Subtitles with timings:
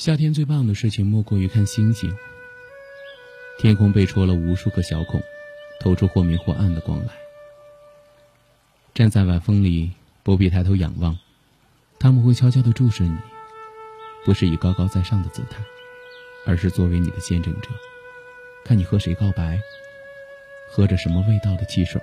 [0.00, 2.16] 夏天最棒的事情莫过于看星星。
[3.58, 5.22] 天空被戳了无数个小孔，
[5.78, 7.12] 透出或明或暗的光来。
[8.94, 9.90] 站在晚风里，
[10.22, 11.18] 不必抬头仰望，
[11.98, 13.14] 他们会悄悄地注视你，
[14.24, 15.62] 不是以高高在上的姿态，
[16.46, 17.68] 而是作为你的见证者，
[18.64, 19.60] 看你和谁告白，
[20.70, 22.00] 喝着什么味道的汽水，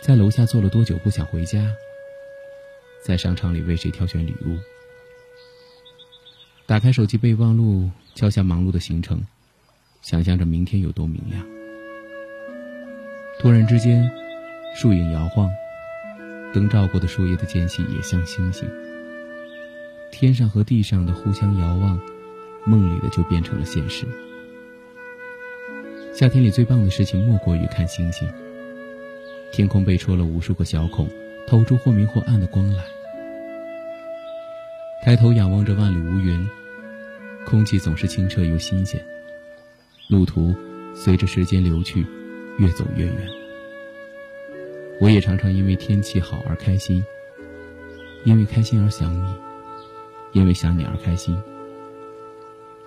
[0.00, 1.76] 在楼下坐了多久不想回家，
[3.02, 4.58] 在商场里为谁挑选礼物。
[6.64, 9.20] 打开手机备忘录，敲下忙碌的行程，
[10.00, 11.44] 想象着明天有多明亮。
[13.40, 14.10] 突然之间，
[14.74, 15.50] 树影摇晃，
[16.54, 18.66] 灯照过的树叶的间隙也像星星。
[20.12, 22.00] 天上和地上的互相遥望，
[22.64, 24.06] 梦里的就变成了现实。
[26.14, 28.28] 夏天里最棒的事情莫过于看星星。
[29.50, 31.08] 天空被戳了无数个小孔，
[31.46, 32.84] 透出或明或暗的光来。
[35.04, 36.48] 抬头仰望着万里无云，
[37.44, 39.04] 空气总是清澈又新鲜。
[40.08, 40.54] 路途
[40.94, 42.06] 随着时间流去，
[42.56, 43.28] 越走越远。
[45.00, 47.04] 我也常常因为天气好而开心，
[48.24, 49.34] 因为开心而想你，
[50.34, 51.36] 因为想你而开心。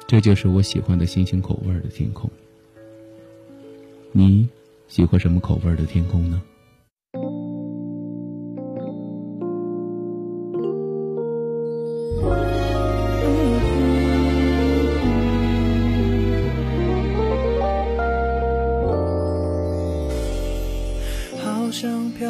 [0.07, 2.29] 这就是我喜欢的星星口味的天空。
[4.13, 4.47] 你
[4.87, 6.41] 喜欢什么口味的天空呢？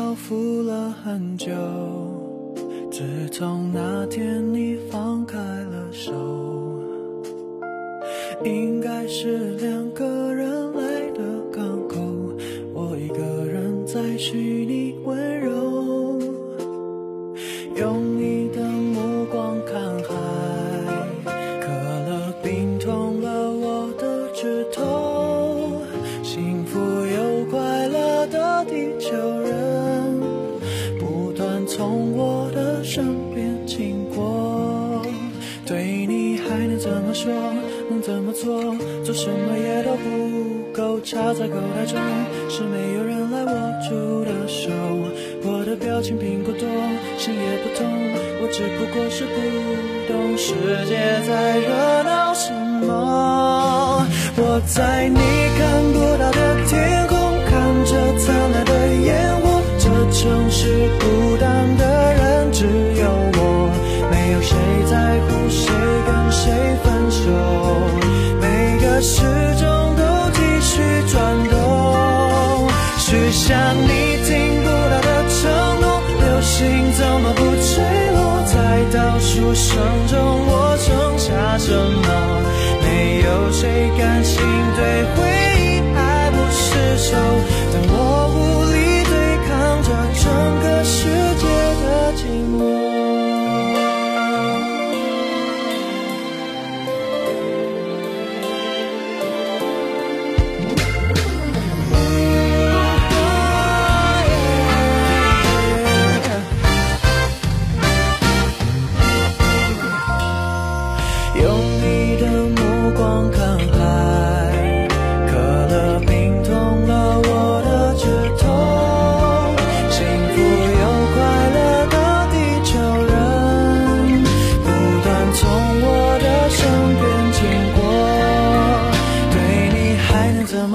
[0.05, 1.51] 漂浮了很久
[2.91, 6.13] 自从那天你放开了手
[8.43, 11.97] 应该是两个人爱的港口
[12.71, 15.54] 我一个人在虚拟温柔
[37.15, 37.33] 说？
[37.89, 38.61] 能怎么做？
[39.03, 40.05] 做什么也都不
[40.73, 41.97] 够，插在口袋中，
[42.49, 43.51] 是没有人来握
[43.87, 44.69] 住的手。
[45.47, 46.67] 我的表情并不多，
[47.17, 47.87] 心也不痛，
[48.41, 49.35] 我只不过是不
[50.11, 50.53] 懂世
[50.85, 50.93] 界
[51.25, 52.51] 在热闹什
[52.85, 54.05] 么。
[54.37, 55.19] 我在你
[55.57, 55.61] 看
[55.93, 57.15] 不到的天空，
[57.47, 57.53] 看
[57.85, 58.71] 着灿烂的
[59.07, 59.45] 烟火。
[59.79, 61.83] 这城市孤单的
[62.15, 62.24] 人
[77.15, 77.79] 怎么不坠
[78.11, 78.43] 落？
[78.43, 82.43] 在倒数声中，我挣扎什么？
[82.83, 84.43] 没有谁甘心
[84.75, 84.83] 对
[85.15, 85.23] 回
[85.55, 87.15] 忆爱不释手，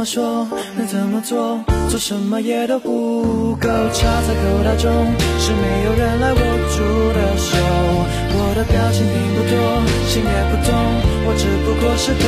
[0.05, 1.59] 说能怎么做？
[1.89, 3.69] 做什么也都不够。
[3.93, 4.91] 插在口袋中，
[5.39, 6.79] 是没有人来握住
[7.13, 7.57] 的手。
[8.33, 9.53] 我的表情并不多，
[10.07, 10.71] 心也不痛，
[11.27, 12.25] 我只不过是不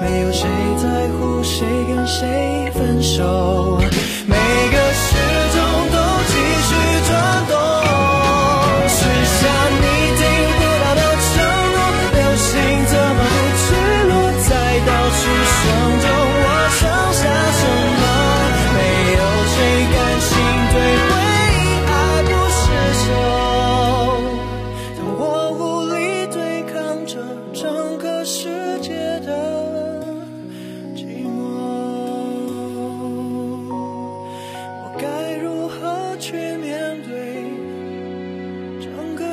[0.00, 3.78] 没有谁在乎谁跟谁分手。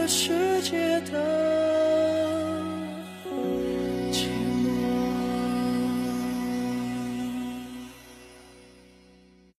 [0.08, 1.43] 世界的